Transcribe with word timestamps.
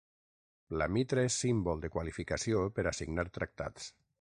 La 0.81 0.87
mitra 0.95 1.27
és 1.29 1.37
símbol 1.43 1.85
de 1.85 1.93
qualificació 1.97 2.67
per 2.79 2.87
a 2.93 2.99
signar 3.03 3.31
tractats. 3.41 3.93